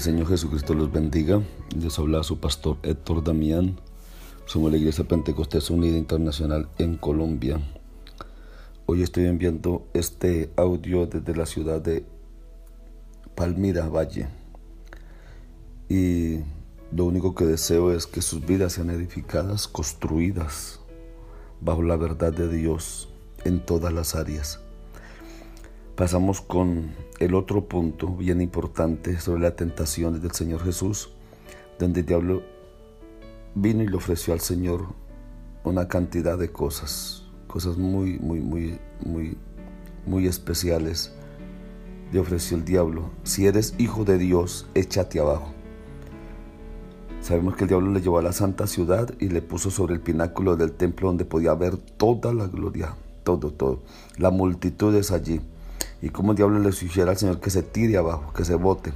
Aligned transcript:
El 0.00 0.04
Señor 0.04 0.28
Jesucristo 0.28 0.72
los 0.72 0.90
bendiga. 0.90 1.42
Les 1.76 1.98
habla 1.98 2.22
su 2.22 2.40
pastor 2.40 2.78
Héctor 2.84 3.22
Damián. 3.22 3.78
Somos 4.46 4.72
la 4.72 4.78
Iglesia 4.78 5.04
Pentecostés 5.04 5.68
Unida 5.68 5.98
Internacional 5.98 6.70
en 6.78 6.96
Colombia. 6.96 7.60
Hoy 8.86 9.02
estoy 9.02 9.26
enviando 9.26 9.86
este 9.92 10.52
audio 10.56 11.04
desde 11.04 11.36
la 11.36 11.44
ciudad 11.44 11.82
de 11.82 12.06
Palmira 13.34 13.90
Valle. 13.90 14.28
Y 15.90 16.38
lo 16.92 17.04
único 17.04 17.34
que 17.34 17.44
deseo 17.44 17.92
es 17.92 18.06
que 18.06 18.22
sus 18.22 18.46
vidas 18.46 18.72
sean 18.72 18.88
edificadas, 18.88 19.68
construidas 19.68 20.80
bajo 21.60 21.82
la 21.82 21.98
verdad 21.98 22.32
de 22.32 22.48
Dios 22.48 23.10
en 23.44 23.60
todas 23.60 23.92
las 23.92 24.14
áreas. 24.14 24.60
Pasamos 26.00 26.40
con 26.40 26.92
el 27.18 27.34
otro 27.34 27.66
punto 27.66 28.08
bien 28.16 28.40
importante 28.40 29.20
sobre 29.20 29.42
la 29.42 29.54
tentación 29.54 30.18
del 30.18 30.30
Señor 30.30 30.64
Jesús, 30.64 31.10
donde 31.78 32.00
el 32.00 32.06
diablo 32.06 32.42
vino 33.54 33.82
y 33.82 33.86
le 33.86 33.96
ofreció 33.98 34.32
al 34.32 34.40
Señor 34.40 34.86
una 35.62 35.88
cantidad 35.88 36.38
de 36.38 36.50
cosas, 36.50 37.24
cosas 37.46 37.76
muy, 37.76 38.18
muy, 38.18 38.40
muy, 38.40 38.78
muy, 39.04 39.36
muy 40.06 40.26
especiales. 40.26 41.12
Le 42.12 42.18
ofreció 42.18 42.56
el 42.56 42.64
diablo, 42.64 43.10
si 43.22 43.46
eres 43.46 43.74
hijo 43.76 44.06
de 44.06 44.16
Dios, 44.16 44.70
échate 44.72 45.20
abajo. 45.20 45.52
Sabemos 47.20 47.56
que 47.56 47.64
el 47.64 47.68
diablo 47.68 47.92
le 47.92 48.00
llevó 48.00 48.20
a 48.20 48.22
la 48.22 48.32
santa 48.32 48.66
ciudad 48.66 49.12
y 49.20 49.28
le 49.28 49.42
puso 49.42 49.70
sobre 49.70 49.96
el 49.96 50.00
pináculo 50.00 50.56
del 50.56 50.72
templo 50.72 51.08
donde 51.08 51.26
podía 51.26 51.52
ver 51.52 51.76
toda 51.76 52.32
la 52.32 52.46
gloria, 52.46 52.96
todo, 53.22 53.52
todo. 53.52 53.82
La 54.16 54.30
multitud 54.30 54.94
es 54.94 55.10
allí 55.10 55.42
y 56.02 56.10
como 56.10 56.32
el 56.32 56.36
diablo 56.36 56.58
le 56.58 56.72
sugiere 56.72 57.10
al 57.10 57.16
Señor 57.16 57.40
que 57.40 57.50
se 57.50 57.62
tire 57.62 57.96
abajo, 57.96 58.32
que 58.32 58.44
se 58.44 58.54
bote. 58.54 58.92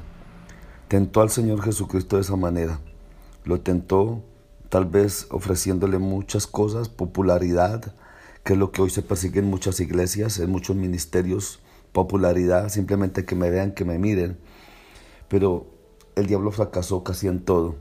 Tentó 0.88 1.20
al 1.20 1.30
Señor 1.30 1.62
Jesucristo 1.62 2.16
de 2.16 2.22
esa 2.22 2.36
manera. 2.36 2.80
Lo 3.44 3.60
tentó 3.60 4.22
tal 4.68 4.86
vez 4.86 5.26
ofreciéndole 5.30 5.98
muchas 5.98 6.46
cosas, 6.46 6.88
popularidad, 6.88 7.94
que 8.42 8.54
es 8.54 8.58
lo 8.58 8.72
que 8.72 8.82
hoy 8.82 8.90
se 8.90 9.02
persigue 9.02 9.40
en 9.40 9.50
muchas 9.50 9.80
iglesias, 9.80 10.38
en 10.38 10.50
muchos 10.50 10.76
ministerios, 10.76 11.60
popularidad, 11.92 12.68
simplemente 12.68 13.24
que 13.24 13.34
me 13.34 13.50
vean, 13.50 13.72
que 13.72 13.84
me 13.84 13.98
miren. 13.98 14.38
Pero 15.28 15.66
el 16.16 16.26
diablo 16.26 16.50
fracasó 16.50 17.04
casi 17.04 17.28
en 17.28 17.44
todo. 17.44 17.76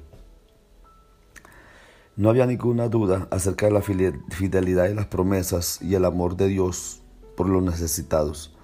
No 2.15 2.29
había 2.29 2.45
ninguna 2.45 2.89
duda 2.89 3.27
acerca 3.31 3.65
de 3.65 3.71
la 3.71 3.81
fidelidad 3.81 4.83
de 4.83 4.95
las 4.95 5.07
promesas 5.07 5.81
y 5.81 5.95
el 5.95 6.05
amor 6.05 6.37
de 6.37 6.47
Dios 6.47 7.01
por 7.35 7.49
los 7.49 7.63
necesitados. 7.63 8.55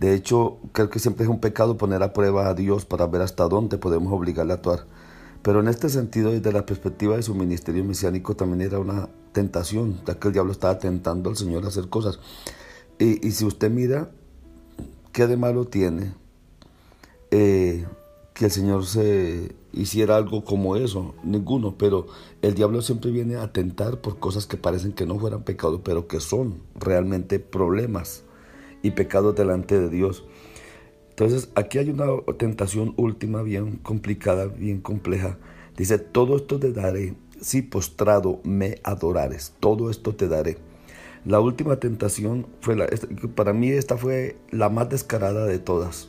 De 0.00 0.14
hecho, 0.14 0.56
creo 0.72 0.88
que 0.88 0.98
siempre 0.98 1.24
es 1.24 1.30
un 1.30 1.40
pecado 1.40 1.76
poner 1.76 2.02
a 2.02 2.14
prueba 2.14 2.48
a 2.48 2.54
Dios 2.54 2.86
para 2.86 3.06
ver 3.06 3.20
hasta 3.20 3.46
dónde 3.48 3.76
podemos 3.76 4.10
obligarle 4.10 4.54
a 4.54 4.56
actuar. 4.56 4.86
Pero 5.42 5.60
en 5.60 5.68
este 5.68 5.90
sentido, 5.90 6.30
desde 6.30 6.52
la 6.52 6.64
perspectiva 6.64 7.16
de 7.16 7.22
su 7.22 7.34
ministerio 7.34 7.84
mesiánico, 7.84 8.34
también 8.34 8.62
era 8.62 8.78
una 8.78 9.10
tentación, 9.32 10.00
ya 10.06 10.18
que 10.18 10.28
el 10.28 10.32
diablo 10.32 10.52
estaba 10.52 10.78
tentando 10.78 11.28
al 11.28 11.36
Señor 11.36 11.66
a 11.66 11.68
hacer 11.68 11.90
cosas. 11.90 12.18
Y, 12.98 13.30
si 13.30 13.44
usted 13.44 13.70
mira, 13.70 14.10
¿qué 15.12 15.26
de 15.26 15.36
malo 15.36 15.66
tiene 15.66 16.14
eh, 17.30 17.86
que 18.32 18.46
el 18.46 18.50
Señor 18.50 18.86
se 18.86 19.54
hiciera 19.74 20.16
algo 20.16 20.46
como 20.46 20.76
eso? 20.76 21.14
Ninguno, 21.24 21.74
pero 21.76 22.06
el 22.40 22.54
diablo 22.54 22.80
siempre 22.80 23.10
viene 23.10 23.36
a 23.36 23.52
tentar 23.52 24.00
por 24.00 24.18
cosas 24.18 24.46
que 24.46 24.56
parecen 24.56 24.94
que 24.94 25.04
no 25.04 25.18
fueran 25.18 25.42
pecado, 25.42 25.82
pero 25.84 26.08
que 26.08 26.20
son 26.20 26.62
realmente 26.74 27.38
problemas 27.38 28.24
y 28.82 28.92
pecados 28.92 29.34
delante 29.34 29.78
de 29.78 29.88
Dios. 29.88 30.24
Entonces 31.10 31.50
aquí 31.54 31.78
hay 31.78 31.90
una 31.90 32.06
tentación 32.38 32.94
última 32.96 33.42
bien 33.42 33.76
complicada, 33.76 34.46
bien 34.46 34.80
compleja. 34.80 35.38
Dice, 35.76 35.98
todo 35.98 36.36
esto 36.36 36.58
te 36.58 36.72
daré 36.72 37.14
si 37.40 37.62
postrado 37.62 38.40
me 38.44 38.78
adorares. 38.82 39.54
Todo 39.60 39.90
esto 39.90 40.14
te 40.14 40.28
daré. 40.28 40.58
La 41.24 41.40
última 41.40 41.76
tentación 41.76 42.46
fue 42.60 42.76
la, 42.76 42.88
para 43.34 43.52
mí 43.52 43.70
esta 43.70 43.98
fue 43.98 44.36
la 44.50 44.70
más 44.70 44.88
descarada 44.88 45.44
de 45.44 45.58
todas. 45.58 46.08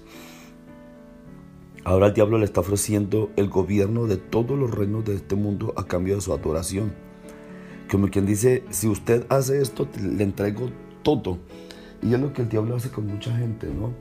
Ahora 1.83 2.07
el 2.07 2.13
diablo 2.13 2.37
le 2.37 2.45
está 2.45 2.61
ofreciendo 2.61 3.31
el 3.35 3.49
gobierno 3.49 4.05
de 4.05 4.17
todos 4.17 4.57
los 4.57 4.71
reinos 4.71 5.03
de 5.03 5.15
este 5.15 5.35
mundo 5.35 5.73
a 5.75 5.85
cambio 5.85 6.15
de 6.15 6.21
su 6.21 6.31
adoración. 6.31 6.93
Como 7.89 8.07
quien 8.09 8.25
dice, 8.25 8.63
si 8.69 8.87
usted 8.87 9.25
hace 9.29 9.61
esto, 9.61 9.89
le 10.01 10.23
entrego 10.23 10.69
todo. 11.03 11.39
Y 12.01 12.13
es 12.13 12.19
lo 12.19 12.33
que 12.33 12.41
el 12.41 12.49
diablo 12.49 12.75
hace 12.75 12.89
con 12.89 13.07
mucha 13.07 13.35
gente, 13.35 13.67
¿no? 13.67 13.91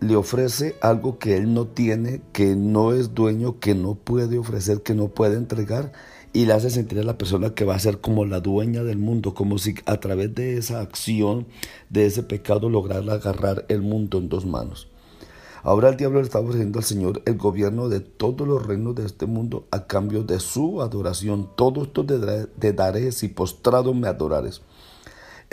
Le 0.00 0.16
ofrece 0.16 0.76
algo 0.80 1.18
que 1.18 1.36
él 1.36 1.54
no 1.54 1.66
tiene, 1.66 2.20
que 2.32 2.56
no 2.56 2.92
es 2.92 3.14
dueño, 3.14 3.58
que 3.58 3.74
no 3.74 3.94
puede 3.94 4.38
ofrecer, 4.38 4.82
que 4.82 4.94
no 4.94 5.08
puede 5.08 5.36
entregar, 5.36 5.92
y 6.32 6.46
le 6.46 6.52
hace 6.52 6.68
sentir 6.68 6.98
a 6.98 7.04
la 7.04 7.16
persona 7.16 7.54
que 7.54 7.64
va 7.64 7.74
a 7.74 7.78
ser 7.78 8.00
como 8.00 8.24
la 8.24 8.40
dueña 8.40 8.82
del 8.82 8.98
mundo, 8.98 9.34
como 9.34 9.56
si 9.58 9.74
a 9.86 9.98
través 9.98 10.34
de 10.34 10.58
esa 10.58 10.80
acción, 10.80 11.46
de 11.90 12.06
ese 12.06 12.22
pecado, 12.22 12.68
lograra 12.68 13.14
agarrar 13.14 13.64
el 13.68 13.82
mundo 13.82 14.18
en 14.18 14.28
dos 14.28 14.44
manos. 14.44 14.88
Ahora 15.62 15.88
el 15.88 15.96
diablo 15.96 16.18
le 16.18 16.26
está 16.26 16.40
ofreciendo 16.40 16.78
al 16.78 16.84
Señor 16.84 17.22
el 17.24 17.38
gobierno 17.38 17.88
de 17.88 18.00
todos 18.00 18.46
los 18.46 18.66
reinos 18.66 18.94
de 18.94 19.06
este 19.06 19.24
mundo 19.24 19.66
a 19.70 19.86
cambio 19.86 20.22
de 20.22 20.38
su 20.38 20.82
adoración. 20.82 21.48
Todo 21.56 21.84
esto 21.84 22.04
te 22.04 22.72
daré 22.74 23.12
si 23.12 23.28
postrado 23.28 23.94
me 23.94 24.06
adorares. 24.06 24.60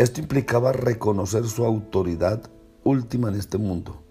Esto 0.01 0.19
implicaba 0.19 0.72
reconocer 0.72 1.45
su 1.45 1.63
autoridad 1.63 2.50
última 2.84 3.29
en 3.29 3.35
este 3.35 3.59
mundo, 3.59 4.01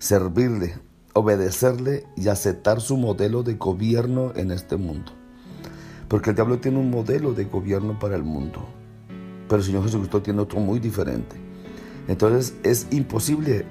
servirle, 0.00 0.74
obedecerle 1.12 2.04
y 2.16 2.26
aceptar 2.26 2.80
su 2.80 2.96
modelo 2.96 3.44
de 3.44 3.54
gobierno 3.54 4.32
en 4.34 4.50
este 4.50 4.76
mundo. 4.76 5.12
Porque 6.08 6.30
el 6.30 6.34
diablo 6.34 6.58
tiene 6.58 6.80
un 6.80 6.90
modelo 6.90 7.32
de 7.32 7.44
gobierno 7.44 7.96
para 7.96 8.16
el 8.16 8.24
mundo, 8.24 8.58
pero 9.48 9.60
el 9.60 9.66
Señor 9.66 9.84
Jesucristo 9.84 10.20
tiene 10.20 10.40
otro 10.40 10.58
muy 10.58 10.80
diferente. 10.80 11.36
Entonces 12.08 12.54
es 12.64 12.88
imposible 12.90 13.66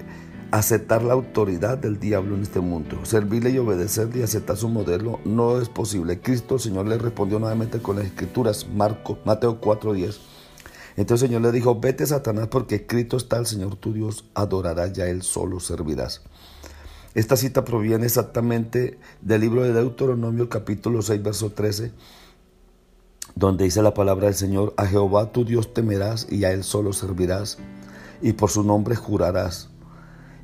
aceptar 0.51 1.03
la 1.03 1.11
autoridad 1.11 1.77
del 1.77 1.99
diablo 1.99 2.37
en 2.37 2.43
este 2.43 2.61
mundo. 2.61 2.99
Servirle 3.03 3.49
y 3.49 3.57
obedecerle 3.57 4.21
y 4.21 4.23
aceptar 4.23 4.55
su 4.55 4.69
modelo 4.69 5.19
no 5.25 5.59
es 5.59 5.67
posible. 5.67 6.21
Cristo, 6.21 6.55
el 6.55 6.61
Señor, 6.61 6.87
le 6.87 6.97
respondió 6.97 7.37
nuevamente 7.37 7.79
con 7.79 7.97
las 7.97 8.05
escrituras, 8.05 8.65
Marco, 8.73 9.19
Mateo 9.25 9.59
4:10. 9.59 10.38
Entonces 10.95 11.23
el 11.23 11.29
Señor 11.29 11.41
le 11.41 11.51
dijo, 11.51 11.79
vete 11.79 12.05
Satanás 12.05 12.47
porque 12.47 12.75
escrito 12.75 13.17
está 13.17 13.38
el 13.38 13.45
Señor 13.45 13.75
tu 13.75 13.94
Dios, 13.94 14.25
adorarás 14.33 14.94
ya 14.94 15.07
Él 15.07 15.22
solo 15.22 15.59
servirás. 15.59 16.22
Esta 17.16 17.35
cita 17.38 17.66
proviene 17.66 18.05
exactamente 18.05 19.00
del 19.22 19.41
libro 19.41 19.63
de 19.63 19.73
Deuteronomio 19.73 20.47
capítulo 20.47 21.01
6 21.01 21.23
verso 21.23 21.51
13, 21.51 21.91
donde 23.36 23.63
dice 23.63 23.81
la 23.81 23.94
palabra 23.94 24.27
del 24.27 24.36
Señor, 24.36 24.74
a 24.77 24.86
Jehová 24.86 25.31
tu 25.31 25.45
Dios 25.45 25.74
temerás 25.74 26.27
y 26.30 26.44
a 26.44 26.51
Él 26.51 26.63
solo 26.63 26.94
servirás 26.94 27.57
y 28.21 28.33
por 28.33 28.50
su 28.50 28.63
nombre 28.63 28.95
jurarás. 28.95 29.69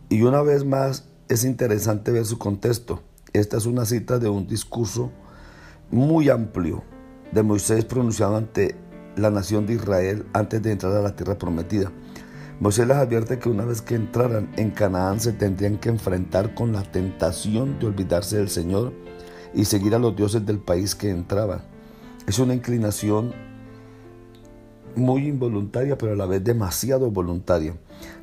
Y 0.09 0.23
una 0.23 0.41
vez 0.41 0.65
más 0.65 1.05
es 1.27 1.43
interesante 1.43 2.11
ver 2.11 2.25
su 2.25 2.37
contexto. 2.37 3.01
Esta 3.33 3.57
es 3.57 3.65
una 3.65 3.85
cita 3.85 4.17
de 4.17 4.29
un 4.29 4.47
discurso 4.47 5.11
muy 5.91 6.29
amplio 6.29 6.83
de 7.31 7.43
Moisés 7.43 7.85
pronunciado 7.85 8.37
ante 8.37 8.75
la 9.15 9.29
nación 9.29 9.65
de 9.65 9.73
Israel 9.73 10.25
antes 10.33 10.61
de 10.61 10.71
entrar 10.71 10.93
a 10.93 11.01
la 11.01 11.15
tierra 11.15 11.37
prometida. 11.37 11.91
Moisés 12.59 12.87
les 12.87 12.97
advierte 12.97 13.37
que 13.37 13.49
una 13.49 13.65
vez 13.65 13.81
que 13.81 13.95
entraran 13.95 14.49
en 14.55 14.71
Canaán 14.71 15.19
se 15.19 15.33
tendrían 15.33 15.77
que 15.77 15.89
enfrentar 15.89 16.55
con 16.55 16.71
la 16.71 16.83
tentación 16.83 17.79
de 17.79 17.87
olvidarse 17.87 18.37
del 18.37 18.49
Señor 18.49 18.93
y 19.53 19.65
seguir 19.65 19.93
a 19.93 19.99
los 19.99 20.15
dioses 20.15 20.45
del 20.45 20.59
país 20.59 20.95
que 20.95 21.09
entraban. 21.09 21.63
Es 22.27 22.39
una 22.39 22.53
inclinación 22.53 23.33
muy 24.95 25.27
involuntaria, 25.27 25.97
pero 25.97 26.13
a 26.13 26.15
la 26.15 26.25
vez 26.25 26.43
demasiado 26.43 27.11
voluntaria. 27.11 27.75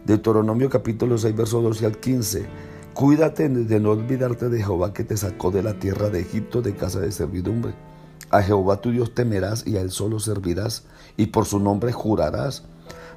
Deuteronomio 0.06 0.70
capítulo 0.70 1.18
6, 1.18 1.36
verso 1.36 1.60
12 1.60 1.86
al 1.86 1.98
15. 1.98 2.46
Cuídate 2.94 3.48
de 3.48 3.80
no 3.80 3.90
olvidarte 3.90 4.48
de 4.48 4.62
Jehová 4.62 4.94
que 4.94 5.04
te 5.04 5.16
sacó 5.16 5.50
de 5.50 5.62
la 5.62 5.78
tierra 5.78 6.08
de 6.08 6.20
Egipto 6.20 6.62
de 6.62 6.74
casa 6.74 7.00
de 7.00 7.12
servidumbre 7.12 7.74
A 8.32 8.42
Jehová 8.42 8.80
tu 8.80 8.90
Dios 8.92 9.14
temerás 9.14 9.66
y 9.66 9.76
a 9.76 9.82
él 9.82 9.90
solo 9.90 10.18
servirás, 10.18 10.84
y 11.18 11.26
por 11.26 11.44
su 11.44 11.60
nombre 11.60 11.92
jurarás. 11.92 12.64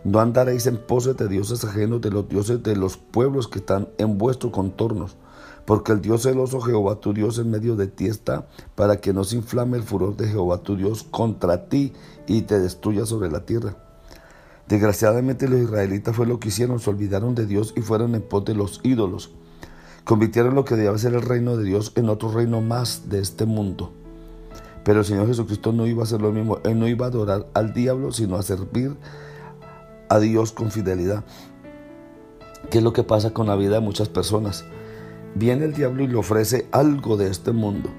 No 0.03 0.19
andaréis 0.19 0.67
en 0.67 0.75
poses 0.75 1.15
de 1.15 1.29
dioses 1.29 1.63
ajenos 1.63 2.01
de 2.01 2.11
los 2.11 2.27
dioses 2.27 2.61
de 2.61 2.75
los 2.75 2.97
pueblos 2.97 3.47
que 3.47 3.59
están 3.59 3.87
en 3.97 4.17
vuestros 4.17 4.51
contornos, 4.51 5.15
porque 5.63 5.93
el 5.93 6.01
Dios 6.01 6.23
celoso 6.23 6.59
Jehová 6.59 6.99
tu 6.99 7.13
Dios 7.13 7.39
en 7.39 7.49
medio 7.49 7.77
de 7.77 7.87
ti 7.87 8.07
está, 8.07 8.45
para 8.75 8.97
que 8.97 9.13
no 9.13 9.23
se 9.23 9.37
inflame 9.37 9.77
el 9.77 9.83
furor 9.83 10.17
de 10.17 10.27
Jehová 10.27 10.57
tu 10.57 10.75
Dios 10.75 11.03
contra 11.03 11.69
ti 11.69 11.93
y 12.27 12.41
te 12.41 12.59
destruya 12.59 13.05
sobre 13.05 13.31
la 13.31 13.45
tierra. 13.45 13.77
Desgraciadamente 14.67 15.47
los 15.47 15.61
israelitas 15.61 16.13
fue 16.13 16.27
lo 16.27 16.41
que 16.41 16.49
hicieron, 16.49 16.81
se 16.81 16.89
olvidaron 16.89 17.35
de 17.35 17.45
Dios 17.45 17.73
y 17.77 17.81
fueron 17.81 18.15
en 18.15 18.21
pos 18.21 18.43
de 18.43 18.53
los 18.53 18.81
ídolos. 18.83 19.31
Convirtieron 20.03 20.55
lo 20.55 20.65
que 20.65 20.75
debía 20.75 20.97
ser 20.97 21.13
el 21.13 21.21
reino 21.21 21.55
de 21.55 21.63
Dios 21.63 21.93
en 21.95 22.09
otro 22.09 22.33
reino 22.33 22.59
más 22.59 23.07
de 23.07 23.21
este 23.21 23.45
mundo. 23.45 23.93
Pero 24.85 24.99
el 24.99 25.05
Señor 25.05 25.25
Jesucristo 25.25 25.73
no 25.73 25.87
iba 25.87 26.01
a 26.01 26.03
hacer 26.03 26.21
lo 26.21 26.31
mismo, 26.31 26.59
Él 26.63 26.79
no 26.79 26.87
iba 26.87 27.07
a 27.07 27.09
adorar 27.09 27.47
al 27.55 27.73
diablo, 27.73 28.11
sino 28.11 28.35
a 28.35 28.43
servir 28.43 28.95
a 30.09 30.19
Dios 30.19 30.51
con 30.51 30.69
fidelidad. 30.69 31.25
¿Qué 32.69 32.77
es 32.77 32.83
lo 32.83 32.93
que 32.93 33.03
pasa 33.03 33.33
con 33.33 33.47
la 33.47 33.55
vida 33.55 33.75
de 33.75 33.81
muchas 33.81 34.09
personas? 34.09 34.63
Viene 35.33 35.65
el 35.65 35.73
diablo 35.73 36.03
y 36.03 36.07
le 36.07 36.15
ofrece 36.15 36.67
algo 36.71 37.17
de 37.17 37.31
este 37.31 37.51
mundo, 37.51 37.89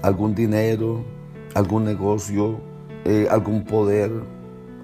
algún 0.00 0.34
dinero, 0.34 1.04
algún 1.54 1.84
negocio, 1.84 2.58
eh, 3.04 3.28
algún 3.30 3.64
poder, 3.64 4.10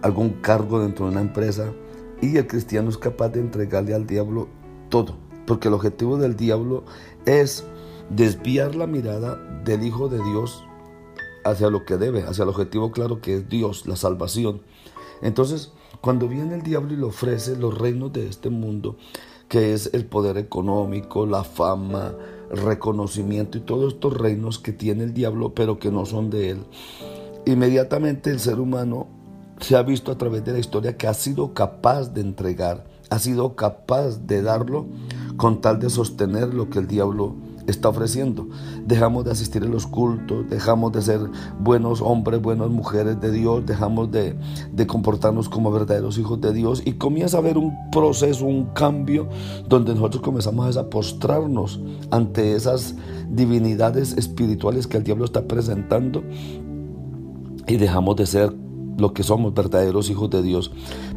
algún 0.03 0.35
cargo 0.43 0.79
dentro 0.81 1.07
de 1.07 1.13
una 1.13 1.23
empresa 1.23 1.73
y 2.21 2.37
el 2.37 2.47
cristiano 2.47 2.91
es 2.91 2.99
capaz 2.99 3.31
de 3.31 3.41
entregarle 3.41 3.95
al 3.95 4.07
diablo 4.07 4.49
todo, 4.91 5.17
porque 5.47 5.69
el 5.69 5.75
objetivo 5.75 6.19
del 6.19 6.37
diablo 6.37 6.85
es 7.25 7.65
desviar 8.11 8.75
la 8.75 8.87
mirada 8.87 9.37
del 9.65 9.85
Hijo 9.85 10.09
de 10.09 10.23
Dios 10.23 10.68
hacia 11.45 11.71
lo 11.71 11.85
que 11.85 11.97
debe, 11.97 12.23
hacia 12.25 12.43
el 12.43 12.51
objetivo 12.51 12.93
claro 12.93 13.21
que 13.21 13.37
es 13.37 13.49
Dios, 13.49 13.87
la 13.87 13.97
salvación. 13.97 14.63
Entonces, 15.23 15.73
cuando 16.01 16.29
viene 16.29 16.55
el 16.55 16.63
diablo 16.63 16.93
y 16.93 16.97
le 16.97 17.05
ofrece 17.05 17.57
los 17.57 17.77
reinos 17.77 18.13
de 18.13 18.29
este 18.29 18.51
mundo, 18.51 18.97
que 19.49 19.73
es 19.73 19.91
el 19.93 20.05
poder 20.05 20.37
económico, 20.37 21.27
la 21.27 21.43
fama, 21.43 22.15
reconocimiento 22.51 23.59
y 23.59 23.63
todos 23.63 23.95
estos 23.95 24.17
reinos 24.17 24.59
que 24.59 24.73
tiene 24.73 25.05
el 25.05 25.15
diablo, 25.15 25.55
pero 25.55 25.79
que 25.79 25.91
no 25.91 26.07
son 26.07 26.31
de 26.31 26.51
él, 26.51 26.67
inmediatamente 27.47 28.31
el 28.31 28.41
ser 28.41 28.61
humano 28.61 29.09
se 29.61 29.77
ha 29.77 29.83
visto 29.83 30.13
a 30.13 30.19
través 30.19 30.45
de 30.45 30.53
la 30.53 30.59
historia 30.59 30.97
que 30.97 31.09
ha 31.09 31.15
sido 31.15 31.55
capaz 31.55 32.13
de 32.15 32.21
entregar, 32.21 32.85
ha 33.11 33.19
sido 33.19 33.57
capaz 33.57 34.27
de 34.27 34.43
darlo 34.43 34.87
con 35.37 35.61
tal 35.61 35.81
de 35.81 35.91
sostener 35.91 36.55
lo 36.55 36.71
que 36.71 36.79
el 36.79 36.87
diablo 36.87 37.35
está 37.69 37.89
ofreciendo. 37.89 38.49
Dejamos 38.87 39.25
de 39.25 39.31
asistir 39.31 39.63
a 39.63 39.67
los 39.67 39.87
cultos, 39.87 40.49
dejamos 40.49 40.93
de 40.93 41.03
ser 41.03 41.21
buenos 41.61 42.01
hombres, 42.01 42.41
buenas 42.41 42.71
mujeres 42.71 43.21
de 43.21 43.31
Dios, 43.31 43.65
dejamos 43.67 44.11
de, 44.11 44.37
de, 44.73 44.87
comportarnos 44.87 45.49
como 45.49 45.71
verdaderos 45.71 46.19
hijos 46.19 46.41
de 46.41 46.53
Dios 46.53 46.83
y 46.85 46.95
comienza 46.95 47.37
a 47.37 47.41
haber 47.41 47.59
un 47.59 47.75
proceso, 47.91 48.47
un 48.47 48.67
cambio 48.73 49.29
donde 49.69 49.95
nosotros 49.95 50.23
comenzamos 50.23 50.77
a 50.77 50.89
postrarnos 50.89 51.81
ante 52.11 52.55
esas 52.55 52.95
divinidades 53.31 54.15
espirituales 54.17 54.87
que 54.87 54.97
el 54.97 55.05
diablo 55.05 55.25
está 55.25 55.47
presentando 55.47 56.23
y 57.67 57.77
dejamos 57.77 58.17
de 58.17 58.27
ser 58.27 58.68
lo 58.99 59.15
que 59.15 59.23
somos 59.23 59.55
verdaderos 59.55 60.11
hijos 60.11 60.29
de 60.29 60.43
Dios. 60.43 60.71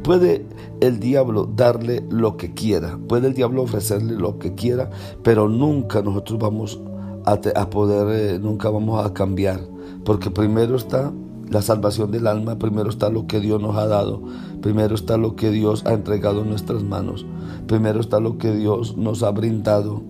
Puede 0.03 0.45
el 0.79 0.99
diablo 0.99 1.49
darle 1.53 2.05
lo 2.09 2.37
que 2.37 2.53
quiera, 2.53 2.97
puede 3.07 3.27
el 3.27 3.33
diablo 3.33 3.63
ofrecerle 3.63 4.15
lo 4.15 4.39
que 4.39 4.55
quiera, 4.55 4.89
pero 5.23 5.49
nunca 5.49 6.01
nosotros 6.01 6.39
vamos 6.39 6.79
a, 7.25 7.69
poder, 7.69 8.35
eh, 8.35 8.39
nunca 8.39 8.69
vamos 8.69 9.05
a 9.05 9.13
cambiar, 9.13 9.59
porque 10.05 10.31
primero 10.31 10.75
está 10.75 11.11
la 11.49 11.61
salvación 11.61 12.11
del 12.11 12.27
alma, 12.27 12.57
primero 12.57 12.89
está 12.89 13.09
lo 13.09 13.27
que 13.27 13.39
Dios 13.39 13.61
nos 13.61 13.75
ha 13.75 13.85
dado, 13.85 14.21
primero 14.61 14.95
está 14.95 15.17
lo 15.17 15.35
que 15.35 15.51
Dios 15.51 15.83
ha 15.85 15.93
entregado 15.93 16.41
en 16.41 16.49
nuestras 16.49 16.83
manos, 16.83 17.25
primero 17.67 17.99
está 17.99 18.19
lo 18.19 18.37
que 18.37 18.53
Dios 18.53 18.95
nos 18.95 19.21
ha 19.21 19.31
brindado 19.31 20.01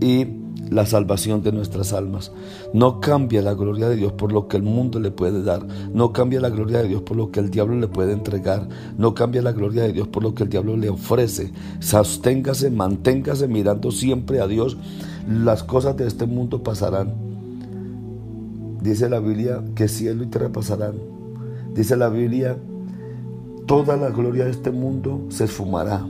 y 0.00 0.43
la 0.70 0.86
salvación 0.86 1.42
de 1.42 1.52
nuestras 1.52 1.92
almas. 1.92 2.32
No 2.72 3.00
cambia 3.00 3.42
la 3.42 3.54
gloria 3.54 3.88
de 3.88 3.96
Dios 3.96 4.12
por 4.12 4.32
lo 4.32 4.48
que 4.48 4.56
el 4.56 4.62
mundo 4.62 5.00
le 5.00 5.10
puede 5.10 5.42
dar. 5.42 5.66
No 5.92 6.12
cambia 6.12 6.40
la 6.40 6.50
gloria 6.50 6.78
de 6.78 6.88
Dios 6.88 7.02
por 7.02 7.16
lo 7.16 7.30
que 7.30 7.40
el 7.40 7.50
diablo 7.50 7.76
le 7.76 7.88
puede 7.88 8.12
entregar. 8.12 8.68
No 8.98 9.14
cambia 9.14 9.42
la 9.42 9.52
gloria 9.52 9.82
de 9.82 9.92
Dios 9.92 10.08
por 10.08 10.22
lo 10.22 10.34
que 10.34 10.44
el 10.44 10.48
diablo 10.48 10.76
le 10.76 10.88
ofrece. 10.88 11.52
Sosténgase, 11.80 12.70
manténgase 12.70 13.48
mirando 13.48 13.90
siempre 13.90 14.40
a 14.40 14.46
Dios. 14.46 14.76
Las 15.28 15.62
cosas 15.62 15.96
de 15.96 16.06
este 16.06 16.26
mundo 16.26 16.62
pasarán. 16.62 17.14
Dice 18.82 19.08
la 19.08 19.20
Biblia 19.20 19.62
que 19.74 19.88
cielo 19.88 20.24
y 20.24 20.26
tierra 20.26 20.50
pasarán. 20.50 20.94
Dice 21.74 21.96
la 21.96 22.08
Biblia, 22.08 22.56
toda 23.66 23.96
la 23.96 24.10
gloria 24.10 24.44
de 24.44 24.50
este 24.50 24.70
mundo 24.70 25.26
se 25.30 25.44
esfumará. 25.44 26.06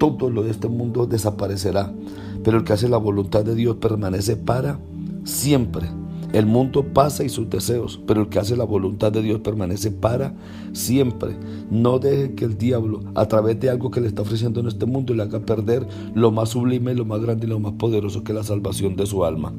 Todo 0.00 0.30
lo 0.30 0.42
de 0.42 0.50
este 0.50 0.66
mundo 0.66 1.06
desaparecerá 1.06 1.94
pero 2.42 2.58
el 2.58 2.64
que 2.64 2.72
hace 2.72 2.88
la 2.88 2.96
voluntad 2.96 3.44
de 3.44 3.54
Dios 3.54 3.76
permanece 3.76 4.36
para 4.36 4.78
siempre. 5.24 5.88
El 6.32 6.46
mundo 6.46 6.86
pasa 6.94 7.24
y 7.24 7.28
sus 7.28 7.50
deseos, 7.50 8.00
pero 8.06 8.22
el 8.22 8.28
que 8.28 8.38
hace 8.38 8.56
la 8.56 8.62
voluntad 8.62 9.10
de 9.10 9.20
Dios 9.20 9.40
permanece 9.40 9.90
para 9.90 10.32
siempre. 10.72 11.34
No 11.72 11.98
deje 11.98 12.36
que 12.36 12.44
el 12.44 12.56
diablo, 12.56 13.00
a 13.16 13.26
través 13.26 13.58
de 13.58 13.68
algo 13.68 13.90
que 13.90 14.00
le 14.00 14.06
está 14.06 14.22
ofreciendo 14.22 14.60
en 14.60 14.68
este 14.68 14.86
mundo, 14.86 15.12
le 15.12 15.24
haga 15.24 15.40
perder 15.40 15.88
lo 16.14 16.30
más 16.30 16.50
sublime, 16.50 16.94
lo 16.94 17.04
más 17.04 17.20
grande 17.20 17.46
y 17.46 17.50
lo 17.50 17.58
más 17.58 17.72
poderoso 17.72 18.22
que 18.22 18.30
es 18.30 18.36
la 18.38 18.44
salvación 18.44 18.94
de 18.94 19.06
su 19.06 19.24
alma. 19.24 19.52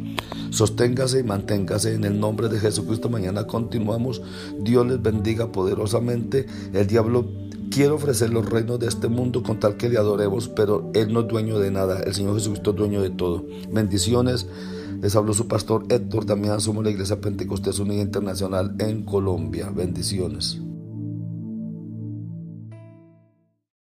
Sosténgase 0.50 1.20
y 1.20 1.24
manténgase 1.24 1.94
en 1.94 2.06
el 2.06 2.18
nombre 2.18 2.48
de 2.48 2.58
Jesucristo. 2.58 3.10
Mañana 3.10 3.48
continuamos. 3.48 4.22
Dios 4.62 4.88
les 4.88 5.02
bendiga 5.02 5.52
poderosamente. 5.52 6.46
El 6.74 6.88
diablo 6.88 7.26
Quiero 7.72 7.96
ofrecer 7.96 8.32
los 8.32 8.50
reinos 8.50 8.82
de 8.82 8.88
este 8.88 9.08
mundo 9.08 9.44
con 9.44 9.58
tal 9.62 9.78
que 9.78 9.88
le 9.88 9.98
adoremos, 9.98 10.50
pero 10.50 10.92
Él 10.94 11.14
no 11.14 11.22
es 11.22 11.28
dueño 11.30 11.58
de 11.58 11.72
nada. 11.72 12.02
El 12.02 12.14
Señor 12.14 12.34
Jesucristo 12.34 12.72
es 12.72 12.76
dueño 12.76 13.02
de 13.02 13.12
todo. 13.12 13.46
Bendiciones. 13.72 14.46
Les 15.02 15.16
habló 15.16 15.34
su 15.34 15.48
pastor 15.48 15.86
Héctor 15.88 16.26
Damián. 16.26 16.60
Somos 16.60 16.84
la 16.84 16.90
Iglesia 16.90 17.22
Pentecostés 17.22 17.80
Unida 17.80 18.02
Internacional 18.02 18.76
en 18.80 19.04
Colombia. 19.04 19.72
Bendiciones. 19.74 20.60